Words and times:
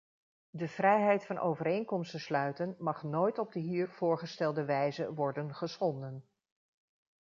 De 0.49 0.67
vrijheid 0.67 1.25
van 1.25 1.39
overeenkomsten 1.39 2.19
sluiten 2.19 2.75
mag 2.79 3.03
nooit 3.03 3.37
op 3.39 3.51
de 3.51 3.59
hier 3.59 3.89
voorgestelde 3.89 4.65
wijze 4.65 5.13
worden 5.13 5.55
geschonden. 5.55 6.25